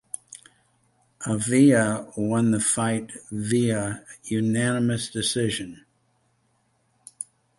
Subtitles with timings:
[1.27, 5.85] Avila won the fight via unanimous decision.